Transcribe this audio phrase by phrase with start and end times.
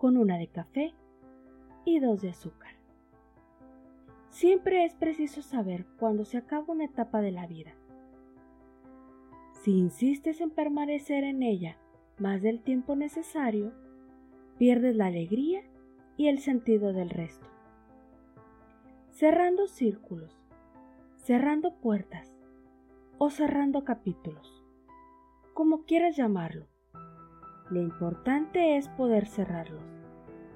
[0.00, 0.94] con una de café
[1.84, 2.72] y dos de azúcar.
[4.30, 7.74] Siempre es preciso saber cuándo se acaba una etapa de la vida.
[9.60, 11.76] Si insistes en permanecer en ella
[12.18, 13.74] más del tiempo necesario,
[14.56, 15.62] pierdes la alegría
[16.16, 17.46] y el sentido del resto.
[19.10, 20.34] Cerrando círculos,
[21.16, 22.34] cerrando puertas
[23.18, 24.64] o cerrando capítulos,
[25.52, 26.68] como quieras llamarlo.
[27.70, 29.84] Lo importante es poder cerrarlos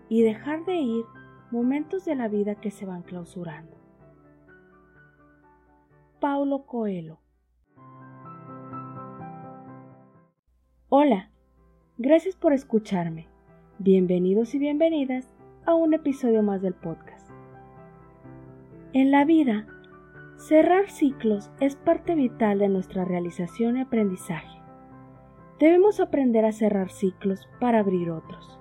[0.08, 1.04] y dejar de ir
[1.52, 3.76] momentos de la vida que se van clausurando.
[6.18, 7.20] Paulo Coelho
[10.88, 11.30] Hola,
[11.98, 13.28] gracias por escucharme.
[13.78, 15.32] Bienvenidos y bienvenidas
[15.66, 17.30] a un episodio más del podcast.
[18.92, 19.66] En la vida,
[20.36, 24.63] cerrar ciclos es parte vital de nuestra realización y aprendizaje.
[25.58, 28.58] Debemos aprender a cerrar ciclos para abrir otros.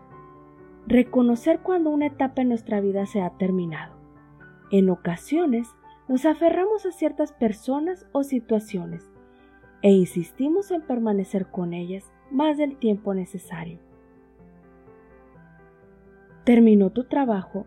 [0.85, 3.95] Reconocer cuando una etapa en nuestra vida se ha terminado.
[4.71, 5.67] En ocasiones,
[6.07, 9.09] nos aferramos a ciertas personas o situaciones
[9.81, 13.79] e insistimos en permanecer con ellas más del tiempo necesario.
[16.43, 17.65] Terminó tu trabajo.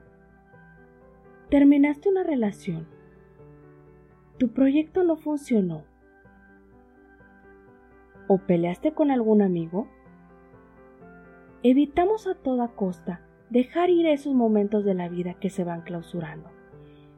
[1.50, 2.86] Terminaste una relación.
[4.38, 5.84] Tu proyecto no funcionó.
[8.28, 9.86] ¿O peleaste con algún amigo?
[11.62, 16.48] Evitamos a toda costa dejar ir esos momentos de la vida que se van clausurando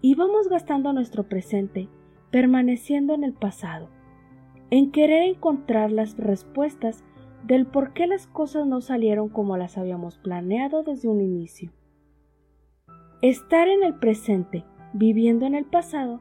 [0.01, 1.89] y vamos gastando nuestro presente
[2.31, 3.89] permaneciendo en el pasado,
[4.71, 7.05] en querer encontrar las respuestas
[7.47, 11.73] del por qué las cosas no salieron como las habíamos planeado desde un inicio.
[13.23, 16.21] Estar en el presente, viviendo en el pasado,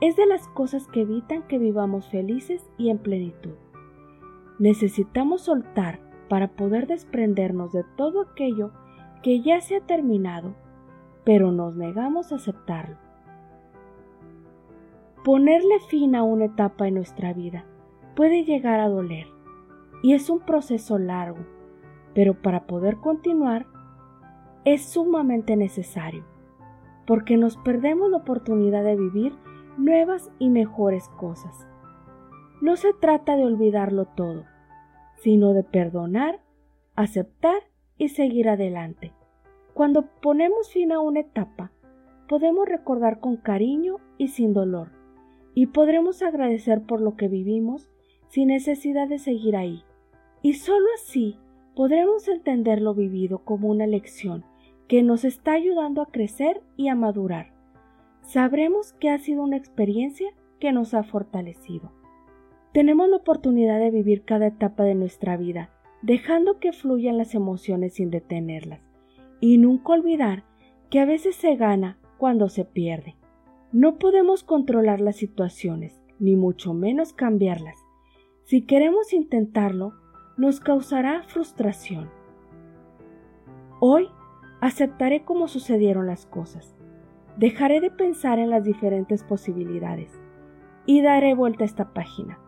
[0.00, 3.52] es de las cosas que evitan que vivamos felices y en plenitud.
[4.62, 8.70] Necesitamos soltar para poder desprendernos de todo aquello
[9.20, 10.54] que ya se ha terminado,
[11.24, 12.96] pero nos negamos a aceptarlo.
[15.24, 17.64] Ponerle fin a una etapa en nuestra vida
[18.14, 19.26] puede llegar a doler
[20.00, 21.40] y es un proceso largo,
[22.14, 23.66] pero para poder continuar
[24.64, 26.24] es sumamente necesario,
[27.04, 29.32] porque nos perdemos la oportunidad de vivir
[29.76, 31.66] nuevas y mejores cosas.
[32.60, 34.51] No se trata de olvidarlo todo,
[35.22, 36.40] sino de perdonar,
[36.94, 37.62] aceptar
[37.98, 39.12] y seguir adelante.
[39.74, 41.72] Cuando ponemos fin a una etapa,
[42.28, 44.88] podemos recordar con cariño y sin dolor,
[45.54, 47.90] y podremos agradecer por lo que vivimos
[48.28, 49.84] sin necesidad de seguir ahí
[50.42, 51.38] y sólo así
[51.76, 54.44] podremos entender lo vivido como una lección
[54.88, 57.52] que nos está ayudando a crecer y a madurar.
[58.22, 61.92] Sabremos que ha sido una experiencia que nos ha fortalecido.
[62.72, 65.68] Tenemos la oportunidad de vivir cada etapa de nuestra vida,
[66.00, 68.80] dejando que fluyan las emociones sin detenerlas,
[69.40, 70.44] y nunca olvidar
[70.88, 73.16] que a veces se gana cuando se pierde.
[73.72, 77.76] No podemos controlar las situaciones, ni mucho menos cambiarlas.
[78.44, 79.92] Si queremos intentarlo,
[80.38, 82.10] nos causará frustración.
[83.80, 84.08] Hoy
[84.62, 86.74] aceptaré cómo sucedieron las cosas.
[87.36, 90.10] Dejaré de pensar en las diferentes posibilidades
[90.86, 92.38] y daré vuelta a esta página.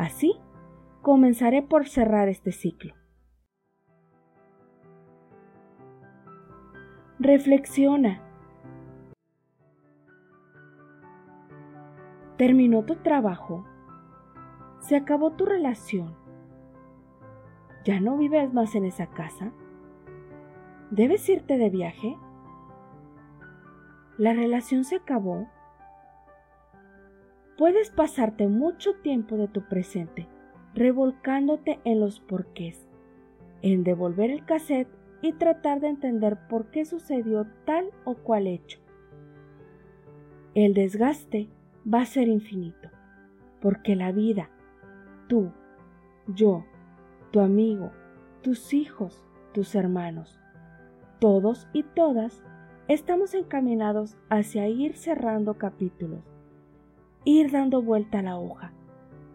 [0.00, 0.40] Así,
[1.02, 2.94] comenzaré por cerrar este ciclo.
[7.18, 8.22] Reflexiona.
[12.38, 13.66] ¿Terminó tu trabajo?
[14.78, 16.16] ¿Se acabó tu relación?
[17.84, 19.52] ¿Ya no vives más en esa casa?
[20.90, 22.16] ¿Debes irte de viaje?
[24.16, 25.46] ¿La relación se acabó?
[27.60, 30.26] Puedes pasarte mucho tiempo de tu presente
[30.74, 32.88] revolcándote en los porqués,
[33.60, 34.88] en devolver el cassette
[35.20, 38.80] y tratar de entender por qué sucedió tal o cual hecho.
[40.54, 41.50] El desgaste
[41.86, 42.88] va a ser infinito,
[43.60, 44.48] porque la vida,
[45.28, 45.52] tú,
[46.28, 46.64] yo,
[47.30, 47.92] tu amigo,
[48.40, 49.22] tus hijos,
[49.52, 50.40] tus hermanos.
[51.18, 52.42] Todos y todas
[52.88, 56.29] estamos encaminados hacia ir cerrando capítulos,
[57.24, 58.72] ir dando vuelta a la hoja,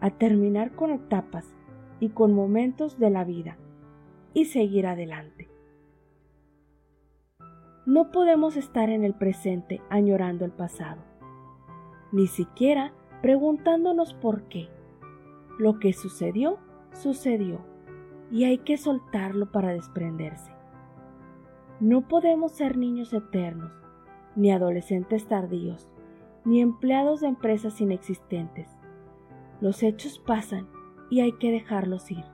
[0.00, 1.54] a terminar con etapas
[2.00, 3.56] y con momentos de la vida
[4.34, 5.48] y seguir adelante.
[7.86, 11.02] No podemos estar en el presente añorando el pasado,
[12.12, 12.92] ni siquiera
[13.22, 14.68] preguntándonos por qué.
[15.58, 16.58] Lo que sucedió,
[16.92, 17.60] sucedió
[18.30, 20.50] y hay que soltarlo para desprenderse.
[21.80, 23.72] No podemos ser niños eternos,
[24.34, 25.88] ni adolescentes tardíos,
[26.46, 28.70] ni empleados de empresas inexistentes.
[29.60, 30.68] Los hechos pasan
[31.10, 32.24] y hay que dejarlos ir.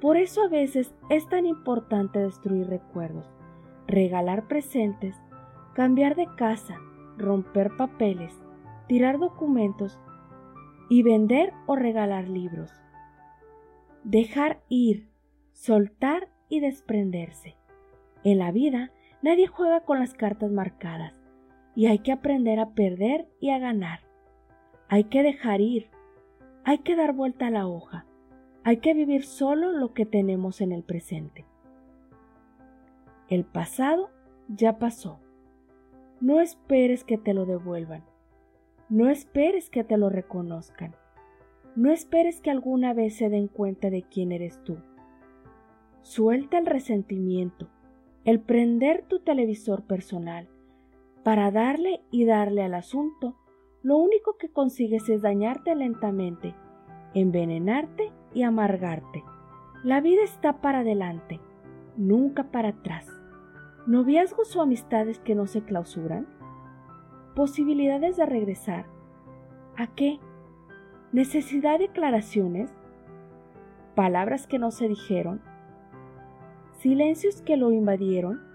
[0.00, 3.26] Por eso a veces es tan importante destruir recuerdos,
[3.86, 5.16] regalar presentes,
[5.74, 6.76] cambiar de casa,
[7.18, 8.32] romper papeles,
[8.86, 9.98] tirar documentos
[10.88, 12.70] y vender o regalar libros.
[14.04, 15.08] Dejar ir,
[15.52, 17.56] soltar y desprenderse.
[18.22, 21.21] En la vida nadie juega con las cartas marcadas
[21.74, 24.00] y hay que aprender a perder y a ganar.
[24.88, 25.90] Hay que dejar ir,
[26.64, 28.06] hay que dar vuelta a la hoja,
[28.64, 31.46] hay que vivir solo lo que tenemos en el presente.
[33.28, 34.10] El pasado
[34.48, 35.18] ya pasó.
[36.20, 38.04] No esperes que te lo devuelvan.
[38.88, 40.94] No esperes que te lo reconozcan.
[41.74, 44.76] No esperes que alguna vez se den cuenta de quién eres tú.
[46.02, 47.68] Suelta el resentimiento,
[48.24, 50.48] el prender tu televisor personal.
[51.22, 53.36] Para darle y darle al asunto,
[53.82, 56.54] lo único que consigues es dañarte lentamente,
[57.14, 59.22] envenenarte y amargarte.
[59.84, 61.38] La vida está para adelante,
[61.96, 63.06] nunca para atrás.
[63.86, 66.26] ¿Noviazgos o amistades que no se clausuran?
[67.36, 68.86] ¿Posibilidades de regresar?
[69.76, 70.18] ¿A qué?
[71.12, 72.72] ¿Necesidad de aclaraciones?
[73.94, 75.40] ¿Palabras que no se dijeron?
[76.78, 78.51] ¿Silencios que lo invadieron?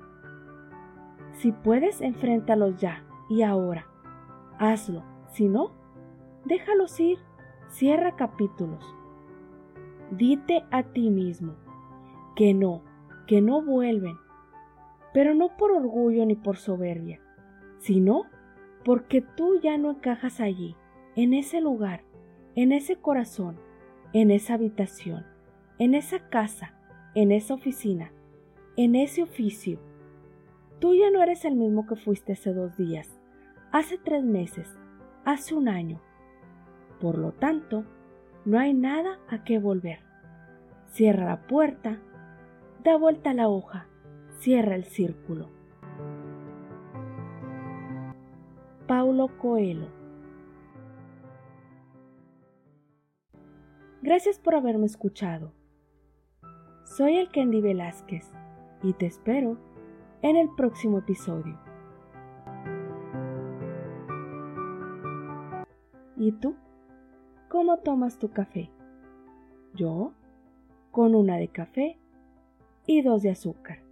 [1.38, 3.88] Si puedes, enfréntalos ya y ahora.
[4.60, 5.04] Hazlo.
[5.28, 5.72] Si no,
[6.46, 7.20] déjalos ir.
[7.70, 8.84] Cierra capítulos.
[10.12, 11.56] Dite a ti mismo
[12.36, 12.82] que no,
[13.28, 14.16] que no vuelven,
[15.14, 17.20] pero no por orgullo ni por soberbia,
[17.80, 18.24] sino
[18.86, 20.76] porque tú ya no encajas allí,
[21.16, 22.04] en ese lugar,
[22.56, 23.60] en ese corazón,
[24.14, 25.26] en esa habitación,
[25.80, 26.74] en esa casa,
[27.16, 28.14] en esa oficina,
[28.78, 29.80] en ese oficio.
[30.80, 33.20] Tú ya no eres el mismo que fuiste hace dos días,
[33.72, 34.78] hace tres meses,
[35.26, 36.02] hace un año.
[37.02, 37.84] Por lo tanto,
[38.46, 40.00] no hay nada a qué volver.
[40.88, 42.00] Cierra la puerta,
[42.84, 43.88] da vuelta la hoja,
[44.40, 45.50] cierra el círculo.
[48.88, 49.98] Paulo Coelho
[54.02, 55.52] Gracias por haberme escuchado.
[56.86, 58.32] Soy el Candy Velázquez
[58.82, 59.58] y te espero
[60.22, 61.60] en el próximo episodio.
[66.18, 66.56] ¿Y tú?
[67.50, 68.70] ¿Cómo tomas tu café?
[69.74, 70.14] Yo,
[70.92, 71.98] con una de café
[72.86, 73.87] y dos de azúcar.